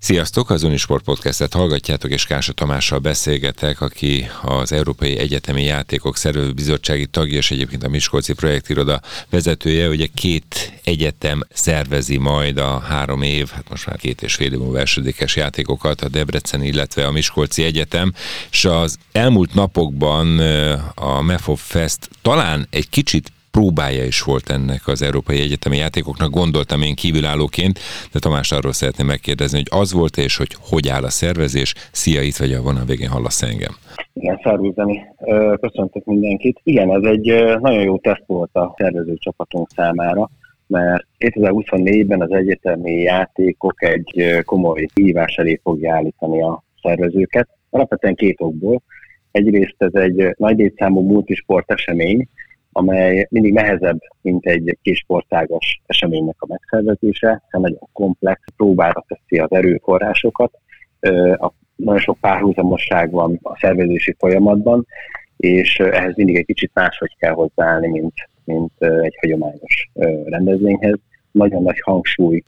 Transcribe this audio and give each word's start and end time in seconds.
Sziasztok, 0.00 0.50
az 0.50 0.62
Unisport 0.62 1.04
Podcastet 1.04 1.52
hallgatjátok, 1.52 2.10
és 2.10 2.24
Kása 2.24 2.52
Tamással 2.52 2.98
beszélgetek, 2.98 3.80
aki 3.80 4.26
az 4.42 4.72
Európai 4.72 5.18
Egyetemi 5.18 5.64
Játékok 5.64 6.16
Szervezőbizottsági 6.16 7.06
tagja, 7.06 7.36
és 7.36 7.50
egyébként 7.50 7.84
a 7.84 7.88
Miskolci 7.88 8.32
Projektiroda 8.32 9.00
vezetője. 9.30 9.88
Ugye 9.88 10.06
két 10.14 10.72
egyetem 10.84 11.42
szervezi 11.52 12.16
majd 12.16 12.58
a 12.58 12.78
három 12.78 13.22
év, 13.22 13.48
hát 13.48 13.68
most 13.68 13.86
már 13.86 13.96
két 13.96 14.22
és 14.22 14.34
fél 14.34 14.52
év 14.52 14.58
múlva 14.58 14.78
elsődékes 14.78 15.36
játékokat, 15.36 16.00
a 16.00 16.08
Debrecen, 16.08 16.62
illetve 16.62 17.06
a 17.06 17.10
Miskolci 17.10 17.64
Egyetem, 17.64 18.12
és 18.50 18.64
az 18.64 18.98
elmúlt 19.12 19.54
napokban 19.54 20.38
a 20.94 21.20
MEFOF 21.20 21.70
Fest 21.70 22.08
talán 22.22 22.66
egy 22.70 22.88
kicsit 22.88 23.32
próbája 23.58 24.04
is 24.04 24.22
volt 24.22 24.50
ennek 24.50 24.86
az 24.86 25.02
Európai 25.02 25.40
Egyetemi 25.40 25.76
Játékoknak, 25.76 26.30
gondoltam 26.30 26.82
én 26.82 26.94
kívülállóként, 26.94 27.78
de 28.12 28.18
Tamás 28.18 28.52
arról 28.52 28.72
szeretném 28.72 29.06
megkérdezni, 29.06 29.58
hogy 29.58 29.80
az 29.80 29.92
volt 29.92 30.16
és 30.16 30.36
hogy 30.36 30.56
hogy 30.70 30.88
áll 30.88 31.04
a 31.04 31.10
szervezés. 31.10 31.74
Szia, 31.92 32.22
itt 32.22 32.36
vagy 32.36 32.52
a 32.52 32.62
vonal 32.62 32.84
végén, 32.84 33.08
hallasz 33.08 33.42
engem. 33.42 33.74
Igen, 34.12 34.40
szervusz 34.42 34.74
Köszöntök 35.60 36.04
mindenkit. 36.04 36.60
Igen, 36.62 36.90
ez 36.90 37.02
egy 37.02 37.26
nagyon 37.60 37.82
jó 37.82 37.98
teszt 37.98 38.24
volt 38.26 38.54
a 38.54 38.74
szervező 38.76 39.14
csapatunk 39.16 39.68
számára, 39.76 40.30
mert 40.66 41.06
2024-ben 41.18 42.22
az 42.22 42.30
egyetemi 42.30 42.92
játékok 42.92 43.82
egy 43.82 44.42
komoly 44.44 44.88
hívás 44.94 45.34
elé 45.36 45.60
fogja 45.62 45.94
állítani 45.94 46.42
a 46.42 46.62
szervezőket. 46.82 47.48
Alapvetően 47.70 48.14
két 48.14 48.40
okból. 48.40 48.82
Egyrészt 49.30 49.76
ez 49.78 49.94
egy 49.94 50.34
nagy 50.36 50.58
létszámú 50.58 51.00
multisport 51.00 51.70
esemény, 51.70 52.28
amely 52.72 53.26
mindig 53.30 53.52
nehezebb, 53.52 53.98
mint 54.20 54.46
egy 54.46 54.78
kis 54.82 54.98
sportágos 54.98 55.80
eseménynek 55.86 56.36
a 56.38 56.46
megszervezése, 56.46 57.42
hiszen 57.44 57.60
nagyon 57.60 57.88
komplex, 57.92 58.40
próbára 58.56 59.04
teszi 59.08 59.38
az 59.38 59.52
erőforrásokat, 59.52 60.58
a 61.32 61.52
nagyon 61.76 62.00
sok 62.00 62.18
párhuzamosság 62.20 63.10
van 63.10 63.38
a 63.42 63.58
szervezési 63.58 64.14
folyamatban, 64.18 64.86
és 65.36 65.78
ehhez 65.78 66.16
mindig 66.16 66.36
egy 66.36 66.46
kicsit 66.46 66.70
máshogy 66.74 67.16
kell 67.18 67.32
hozzáállni, 67.32 67.88
mint, 67.88 68.14
mint 68.44 68.72
egy 68.78 69.16
hagyományos 69.20 69.90
rendezvényhez. 70.24 70.98
Nagyon 71.38 71.62
nagy 71.62 71.80
hangsúly 71.80 72.42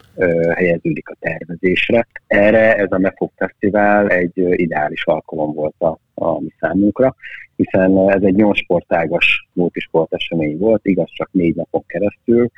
helyeződik 0.55 1.09
a 1.09 1.15
tervezésre. 1.19 2.07
Erre 2.27 2.75
ez 2.75 2.91
a 2.91 2.97
MEFOG 2.97 3.31
Fesztivál 3.35 4.09
egy 4.09 4.31
ideális 4.35 5.05
alkalom 5.05 5.53
volt 5.53 5.75
a, 5.77 5.97
a 6.13 6.39
mi 6.39 6.53
számunkra, 6.59 7.15
hiszen 7.55 8.09
ez 8.09 8.21
egy 8.23 8.35
nyolc 8.35 8.57
sportágas 8.57 9.47
multisport 9.53 10.13
esemény 10.13 10.57
volt, 10.57 10.85
igaz 10.85 11.09
csak 11.13 11.29
négy 11.31 11.55
napon 11.55 11.83
keresztül, 11.87 12.49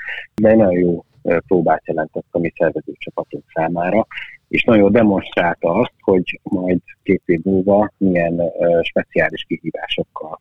de 0.42 0.56
nagyon 0.56 0.80
jó 0.80 1.06
próbát 1.48 1.88
jelentett 1.88 2.28
a 2.32 2.40
mi 2.40 2.54
szervezőcsapatunk 2.58 3.44
számára, 3.54 4.08
és 4.48 4.64
nagyon 4.64 4.92
demonstrálta 4.92 5.70
azt, 5.70 5.94
hogy 6.00 6.40
majd 6.44 6.80
két 7.04 7.22
év 7.26 7.40
múlva 7.44 7.92
milyen 7.98 8.42
speciális 8.82 9.44
kihívásokkal. 9.44 10.40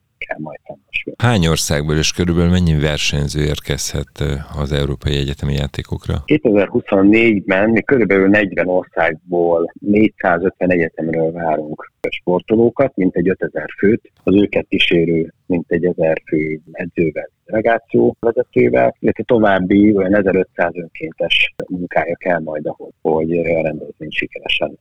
Hány 1.16 1.46
országból 1.46 1.96
és 1.96 2.12
körülbelül 2.12 2.50
mennyi 2.50 2.78
versenyző 2.80 3.44
érkezhet 3.44 4.22
az 4.58 4.72
Európai 4.72 5.16
Egyetemi 5.16 5.54
Játékokra? 5.54 6.14
2024-ben 6.26 7.70
mi 7.70 7.82
körülbelül 7.82 8.28
40 8.28 8.68
országból 8.68 9.72
450 9.80 10.70
egyetemről 10.70 11.32
várunk 11.32 11.92
sportolókat, 12.10 12.96
mint 12.96 13.16
egy 13.16 13.28
5000 13.28 13.68
főt, 13.78 14.12
az 14.22 14.34
őket 14.34 14.66
kísérő 14.68 15.32
mint 15.46 15.64
egy 15.68 15.84
1000 15.84 16.22
fő 16.26 16.60
edzővel, 16.72 17.30
delegáció 17.44 18.16
vezetővel, 18.20 18.96
illetve 18.98 19.22
további 19.22 19.96
olyan 19.96 20.16
1500 20.16 20.72
önkéntes 20.74 21.54
munkája 21.68 22.16
kell 22.16 22.40
majd 22.40 22.66
ahhoz, 22.66 22.92
hogy 23.00 23.38
a 23.38 23.62
rendezvény 23.62 24.10
sikeresen 24.10 24.78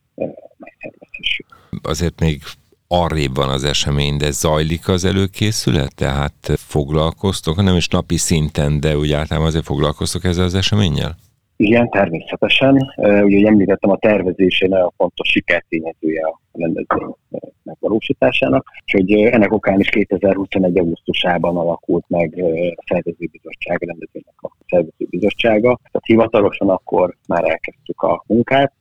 megszervezhessük. 0.56 1.46
Azért 1.82 2.20
még 2.20 2.40
arrébb 2.92 3.34
van 3.34 3.48
az 3.48 3.64
esemény, 3.64 4.16
de 4.16 4.30
zajlik 4.30 4.88
az 4.88 5.04
előkészület? 5.04 5.94
Tehát 5.94 6.34
foglalkoztok, 6.56 7.62
nem 7.62 7.76
is 7.76 7.88
napi 7.88 8.16
szinten, 8.16 8.80
de 8.80 8.96
úgy 8.96 9.12
általában 9.12 9.48
azért 9.48 9.64
foglalkoztok 9.64 10.24
ezzel 10.24 10.44
az 10.44 10.54
eseménnyel? 10.54 11.16
Igen, 11.56 11.90
természetesen. 11.90 12.92
Ugye 12.96 13.46
említettem, 13.46 13.90
a 13.90 13.96
tervezésé 13.96 14.66
nagyon 14.66 14.92
fontos 14.96 15.28
sikertényezője 15.28 16.26
a 16.26 16.40
rendezvény 16.52 17.14
megvalósításának, 17.62 18.66
és 18.84 18.92
hogy 18.92 19.12
ennek 19.12 19.52
okán 19.52 19.80
is 19.80 19.88
2021. 19.88 20.78
augusztusában 20.78 21.56
alakult 21.56 22.04
meg 22.08 22.42
a 22.76 22.84
szervezőbizottság, 22.86 23.82
a 23.82 23.86
rendezvénynek 23.86 24.34
a 24.36 24.50
szervezőbizottsága. 24.68 25.78
Tehát 25.82 26.06
hivatalosan 26.06 26.68
akkor 26.68 27.16
már 27.28 27.44
elkezdtük 27.44 28.02
a 28.02 28.24
munkát, 28.26 28.72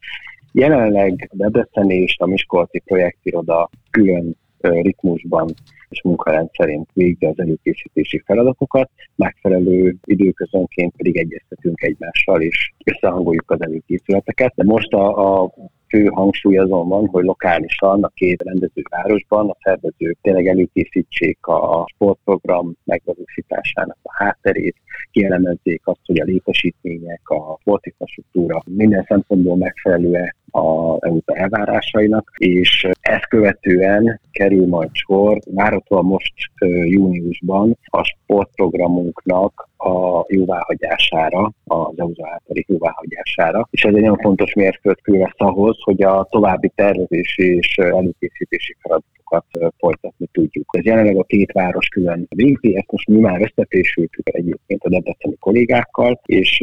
Jelenleg 0.52 1.30
a 1.32 1.36
Debrecen 1.36 1.90
és 1.90 2.16
a 2.20 2.26
Miskolci 2.26 2.80
projektiroda 2.80 3.70
külön 3.90 4.36
ritmusban 4.62 5.54
és 5.90 6.02
munkarend 6.04 6.50
szerint 6.54 6.90
végzi 6.94 7.26
az 7.26 7.40
előkészítési 7.40 8.22
feladatokat, 8.26 8.90
megfelelő 9.16 9.96
időközönként 10.04 10.94
pedig 10.98 11.18
egyeztetünk 11.18 11.82
egymással, 11.82 12.42
és 12.42 12.74
összehangoljuk 12.84 13.52
az 13.52 13.62
előkészületeket. 13.62 14.54
De 14.56 14.64
most 14.64 14.94
a, 14.94 15.42
a 15.44 15.54
fő 15.88 16.06
hangsúly 16.06 16.58
azon 16.58 16.88
van, 16.88 17.08
hogy 17.08 17.24
lokálisan 17.24 18.04
a 18.04 18.12
két 18.14 18.42
rendezővárosban 18.42 19.50
a 19.50 19.58
szervezők 19.64 20.18
tényleg 20.22 20.48
előkészítsék 20.48 21.46
a 21.46 21.86
sportprogram 21.94 22.76
megvalósításának 22.84 23.98
a 24.02 24.24
hátterét, 24.24 24.76
kielemezzék 25.12 25.82
azt, 25.84 26.00
hogy 26.06 26.20
a 26.20 26.24
létesítmények, 26.24 27.30
a 27.30 27.58
sportinfrastruktúra 27.62 28.62
minden 28.66 29.06
szempontból 29.08 29.56
megfelelő 29.58 30.36
a 30.52 30.98
EUTA 31.06 31.36
elvárásainak, 31.36 32.32
és 32.38 32.88
ezt 33.02 33.28
követően 33.28 34.22
kerül 34.32 34.68
majd 34.68 34.90
sor, 34.92 35.40
várhatóan 35.46 36.06
most 36.06 36.34
júniusban 36.86 37.78
a 37.84 38.04
sportprogramunknak 38.04 39.70
a 39.84 40.26
jóváhagyására, 40.28 41.52
az 41.64 41.94
EUTA 41.96 42.30
általi 42.32 42.66
jóváhagyására, 42.68 43.68
és 43.72 43.84
ez 43.84 43.94
egy 43.94 44.02
nagyon 44.02 44.18
fontos 44.18 44.54
mérföldkő 44.54 45.18
lesz 45.18 45.38
ahhoz, 45.38 45.78
hogy 45.84 46.02
a 46.04 46.28
további 46.30 46.72
tervezési 46.76 47.56
és 47.56 47.78
előkészítési 47.78 48.76
feladatokat 48.80 49.46
folytatni 49.78 50.28
tudjuk. 50.32 50.76
Ez 50.78 50.84
jelenleg 50.86 51.18
a 51.18 51.24
két 51.24 51.52
város 51.52 51.88
külön 51.88 52.28
végzi, 52.30 52.76
ezt 52.76 52.92
most 52.92 53.08
mi 53.08 53.20
már 53.20 53.42
összefésültük 53.42 54.30
egyébként 54.30 54.84
a 54.84 54.90
debreceni 54.90 55.36
kollégákkal, 55.40 56.22
és 56.26 56.60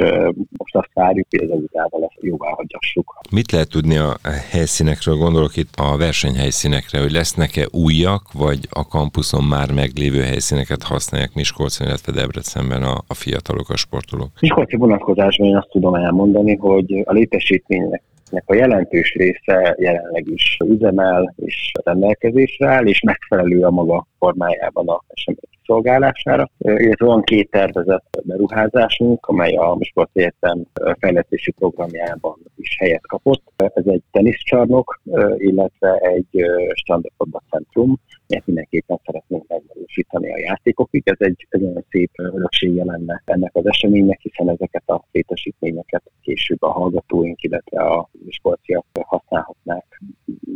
most 0.57 0.77
azt 0.77 0.91
várjuk, 0.95 1.27
hogy 1.31 1.41
az 1.41 1.51
EU-val 1.51 2.03
ezt 2.03 2.25
jóvá 2.25 2.51
hagyassuk. 2.51 3.19
Mit 3.31 3.53
lehet 3.53 3.69
tudni 3.69 3.97
a 3.97 4.17
helyszínekről? 4.51 5.17
Gondolok 5.17 5.57
itt 5.57 5.75
a 5.77 5.97
versenyhelyszínekre, 5.97 7.01
hogy 7.01 7.13
lesznek-e 7.13 7.67
újak, 7.71 8.33
vagy 8.33 8.59
a 8.71 8.87
kampuszon 8.87 9.45
már 9.45 9.73
meglévő 9.73 10.23
helyszíneket 10.23 10.83
használják 10.83 11.35
Miskolcon, 11.35 11.87
illetve 11.87 12.13
Debrecenben 12.13 12.83
a, 12.83 13.05
a 13.09 13.15
fiatalok, 13.15 13.71
a 13.71 13.77
sportolók? 13.77 14.31
Miskolci 14.41 14.77
vonatkozásban 14.77 15.47
én 15.47 15.57
azt 15.57 15.71
tudom 15.71 15.95
elmondani, 15.95 16.57
hogy 16.57 17.03
a 17.05 17.13
létesítménynek 17.13 18.03
a 18.45 18.55
jelentős 18.55 19.15
része 19.15 19.77
jelenleg 19.79 20.27
is 20.29 20.57
üzemel 20.65 21.35
és 21.37 21.73
rendelkezésre 21.85 22.69
áll, 22.69 22.87
és 22.87 23.01
megfelelő 23.01 23.63
a 23.63 23.71
maga 23.71 24.07
formájában 24.19 24.89
a 24.89 25.03
esemény 25.09 25.58
szolgálására, 25.69 26.51
illetve 26.59 27.07
van 27.07 27.23
két 27.23 27.51
tervezett 27.51 28.21
beruházásunk, 28.25 29.27
amely 29.27 29.55
a 29.55 29.75
Miskolc 29.75 30.11
Egyetem 30.13 30.67
fejlesztési 30.99 31.51
programjában 31.51 32.37
is 32.57 32.77
helyet 32.79 33.07
kapott. 33.07 33.43
Ez 33.57 33.87
egy 33.87 34.03
teniszcsarnok, 34.11 35.01
illetve 35.37 35.97
egy 35.97 36.45
standardfotball 36.75 37.43
centrum, 37.51 38.01
mert 38.27 38.47
mindenképpen 38.47 39.01
szeretnénk 39.05 39.47
megvalósítani 39.49 40.33
a 40.33 40.39
játékokig. 40.39 41.03
Ez 41.05 41.17
egy, 41.19 41.47
egy 41.51 41.63
olyan 41.63 41.85
szép 41.91 42.11
öröksége 42.17 42.85
lenne 42.85 43.23
ennek 43.25 43.51
az 43.55 43.67
eseménynek, 43.67 44.21
hiszen 44.21 44.49
ezeket 44.49 44.89
a 44.89 45.05
létesítményeket 45.13 46.03
később 46.23 46.63
a 46.63 46.71
hallgatóink, 46.71 47.43
illetve 47.43 47.83
a 47.83 48.09
miskolciak 48.25 48.85
használhatnák 48.93 50.01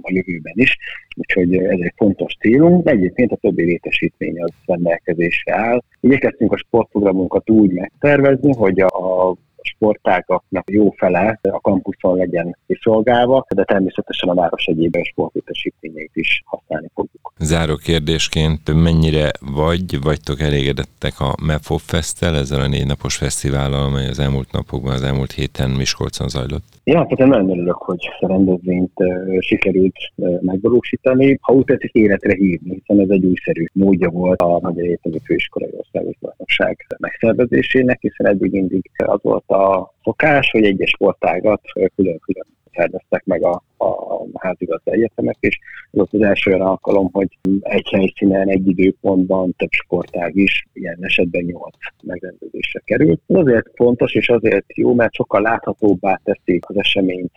a 0.03 0.11
jövőben 0.13 0.55
is. 0.57 0.79
Úgyhogy 1.15 1.57
ez 1.57 1.79
egy 1.81 1.93
fontos 1.97 2.37
célunk, 2.41 2.85
de 2.85 2.91
egyébként 2.91 3.33
a 3.33 3.37
többi 3.37 3.65
létesítmény 3.65 4.43
az 4.43 4.51
rendelkezésre 4.67 5.55
áll. 5.57 5.83
Igyekeztünk 6.01 6.53
a 6.53 6.57
sportprogramunkat 6.57 7.51
úgy 7.51 7.73
megtervezni, 7.73 8.53
hogy 8.55 8.81
a 8.81 9.35
sportágaknak 9.83 10.71
jó 10.71 10.91
fele 10.91 11.39
a 11.43 11.61
kampuszon 11.61 12.17
legyen 12.17 12.57
kiszolgálva, 12.67 13.47
de 13.55 13.65
természetesen 13.65 14.29
a 14.29 14.35
város 14.35 14.65
egyéb 14.65 14.97
sportlétesítményeit 15.03 16.11
is 16.15 16.43
használni 16.45 16.89
fogjuk. 16.95 17.33
Záró 17.39 17.77
kérdésként 17.77 18.83
mennyire 18.83 19.31
vagy, 19.41 20.03
vagytok 20.03 20.41
elégedettek 20.41 21.21
a 21.21 21.35
MEFOP 21.47 21.81
Festtel, 21.81 22.37
ezzel 22.37 22.61
a 22.61 22.67
négy 22.67 22.87
napos 22.87 23.17
fesztivállal, 23.17 23.85
amely 23.85 24.09
az 24.09 24.19
elmúlt 24.19 24.53
napokban, 24.53 24.93
az 24.93 25.03
elmúlt 25.03 25.33
héten 25.33 25.71
Miskolcon 25.71 26.29
zajlott? 26.29 26.65
Hát 26.85 27.11
én 27.11 27.27
nagyon 27.27 27.51
örülök, 27.51 27.77
hogy 27.77 28.09
a 28.21 28.27
rendezvényt 28.27 28.93
sikerült 29.39 29.97
megvalósítani. 30.41 31.39
Ha 31.41 31.53
úgy 31.53 31.65
tetszik, 31.65 31.93
életre 31.93 32.35
hívni, 32.35 32.75
hiszen 32.75 33.01
ez 33.05 33.11
egy 33.11 33.25
újszerű 33.25 33.65
módja 33.73 34.11
volt 34.11 34.41
a 34.41 34.59
Magyar 34.63 34.85
Egyetemi 34.85 35.19
Főiskolai 35.25 35.71
Országos 35.77 36.15
Bajnokság 36.21 36.87
megszervezésének, 36.99 38.01
hiszen 38.01 38.27
eddig 38.27 38.53
mindig 38.53 38.91
az 38.97 39.19
volt 39.23 39.49
a 39.49 39.72
szokás, 40.03 40.51
hogy 40.51 40.65
egyes 40.65 40.91
sportágat 40.91 41.61
külön-külön 41.97 42.47
szerveztek 42.75 43.25
meg 43.25 43.45
a, 43.45 43.63
a 43.79 44.25
házigazda 44.39 44.93
egyetemek, 44.93 45.37
és 45.41 45.59
ez 45.91 45.91
volt 45.91 46.13
az 46.13 46.23
első 46.23 46.51
olyan 46.51 46.67
alkalom, 46.67 47.09
hogy 47.13 47.39
egy 47.61 47.89
helyszínen, 47.91 48.49
egy 48.49 48.69
időpontban 48.69 49.55
több 49.57 49.71
sportág 49.71 50.37
is, 50.37 50.67
ilyen 50.73 50.99
esetben 51.01 51.45
nyolc 51.45 51.77
megrendezésre 52.03 52.81
került. 52.85 53.21
Ez 53.27 53.37
azért 53.37 53.71
fontos, 53.75 54.15
és 54.15 54.29
azért 54.29 54.77
jó, 54.77 54.95
mert 54.95 55.15
sokkal 55.15 55.41
láthatóbbá 55.41 56.21
teszi 56.25 56.59
az 56.67 56.77
eseményt. 56.77 57.33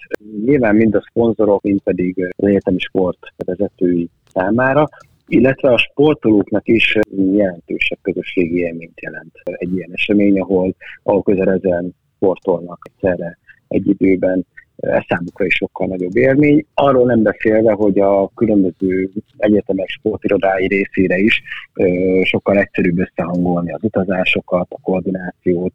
Nyilván 0.45 0.75
mind 0.75 0.95
a 0.95 1.05
szponzorok, 1.09 1.61
mind 1.61 1.81
pedig 1.81 2.33
az 2.37 2.47
egyetemi 2.47 2.79
sport 2.79 3.19
vezetői 3.45 4.09
számára, 4.33 4.87
illetve 5.27 5.71
a 5.71 5.77
sportolóknak 5.77 6.67
is 6.67 6.97
jelentősebb 7.35 7.97
közösségi 8.01 8.57
élményt 8.57 9.01
jelent 9.01 9.33
egy 9.43 9.73
ilyen 9.75 9.89
esemény, 9.93 10.39
ahol, 10.39 10.75
ahol 11.03 11.23
közel 11.23 11.51
ezen 11.51 11.95
sportolnak 12.25 12.89
egyszerre 12.93 13.37
egy 13.67 13.87
időben, 13.87 14.45
ez 14.77 15.03
számukra 15.07 15.45
is 15.45 15.53
sokkal 15.53 15.87
nagyobb 15.87 16.15
élmény. 16.15 16.65
Arról 16.73 17.05
nem 17.05 17.21
beszélve, 17.21 17.71
hogy 17.71 17.99
a 17.99 18.31
különböző 18.35 19.09
egyetemek 19.37 19.87
sportirodái 19.87 20.67
részére 20.67 21.17
is 21.17 21.41
sokkal 22.23 22.57
egyszerűbb 22.57 22.99
összehangolni 22.99 23.71
az 23.71 23.83
utazásokat, 23.83 24.67
a 24.69 24.79
koordinációt, 24.81 25.73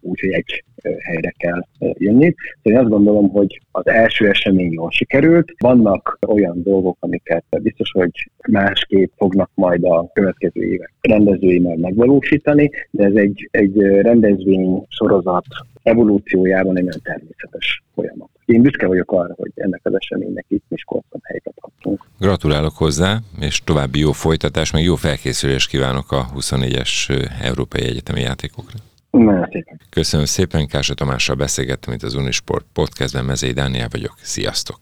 úgyhogy 0.00 0.30
egy 0.30 0.64
helyre 0.98 1.34
kell 1.36 1.66
jönni. 1.98 2.34
Szóval 2.62 2.78
én 2.78 2.78
azt 2.78 2.88
gondolom, 2.88 3.28
hogy 3.28 3.60
az 3.70 3.86
első 3.86 4.28
esemény 4.28 4.72
jól 4.72 4.90
sikerült. 4.90 5.52
Vannak 5.58 6.18
olyan 6.26 6.62
dolgok, 6.62 6.96
amiket 7.00 7.44
biztos, 7.62 7.90
hogy 7.90 8.30
másképp 8.48 9.12
fognak 9.16 9.50
majd 9.54 9.84
a 9.84 10.10
következő 10.12 10.62
évek 10.62 10.92
rendezői 11.00 11.60
majd 11.60 11.78
megvalósítani, 11.78 12.70
de 12.90 13.04
ez 13.04 13.14
egy, 13.14 13.48
egy 13.50 13.76
rendezvény 13.82 14.84
sorozat 14.88 15.44
evolúciójában 15.84 16.76
egy 16.76 16.84
nagyon 16.84 17.00
természetes 17.02 17.82
folyamat. 17.94 18.28
Én 18.44 18.62
büszke 18.62 18.86
vagyok 18.86 19.12
arra, 19.12 19.34
hogy 19.36 19.52
ennek 19.54 19.80
az 19.82 19.94
eseménynek 19.94 20.44
itt 20.48 20.64
Miskolcon 20.68 21.20
helyet 21.22 21.46
adhatunk. 21.54 22.06
Gratulálok 22.18 22.76
hozzá, 22.76 23.18
és 23.40 23.60
további 23.64 23.98
jó 23.98 24.12
folytatás, 24.12 24.72
meg 24.72 24.82
jó 24.82 24.94
felkészülést 24.94 25.68
kívánok 25.68 26.12
a 26.12 26.26
24-es 26.36 27.26
Európai 27.42 27.82
Egyetemi 27.82 28.20
Játékokra. 28.20 28.78
Nagyon 29.10 29.48
szépen. 29.52 29.80
Köszönöm 29.90 30.26
szépen, 30.26 30.66
Kása 30.66 30.94
Tamással 30.94 31.36
beszélgettem 31.36 31.94
itt 31.94 32.02
az 32.02 32.14
Unisport 32.14 32.66
podcastben, 32.72 33.24
Mezei 33.24 33.52
Dániel 33.52 33.88
vagyok. 33.90 34.14
Sziasztok! 34.22 34.78